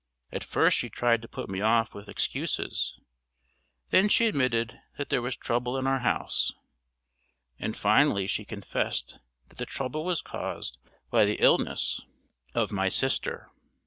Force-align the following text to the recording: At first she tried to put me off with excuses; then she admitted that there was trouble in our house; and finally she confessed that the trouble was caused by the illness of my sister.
At 0.31 0.43
first 0.43 0.79
she 0.79 0.89
tried 0.89 1.21
to 1.21 1.27
put 1.27 1.47
me 1.47 1.61
off 1.61 1.93
with 1.93 2.09
excuses; 2.09 2.99
then 3.91 4.09
she 4.09 4.25
admitted 4.25 4.79
that 4.97 5.09
there 5.09 5.21
was 5.21 5.35
trouble 5.35 5.77
in 5.77 5.85
our 5.85 5.99
house; 5.99 6.51
and 7.59 7.77
finally 7.77 8.25
she 8.25 8.43
confessed 8.43 9.19
that 9.49 9.59
the 9.59 9.65
trouble 9.67 10.03
was 10.03 10.23
caused 10.23 10.79
by 11.11 11.23
the 11.25 11.35
illness 11.39 12.01
of 12.55 12.71
my 12.71 12.89
sister. 12.89 13.51